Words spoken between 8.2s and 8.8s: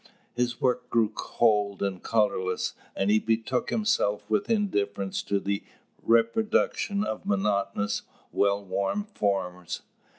well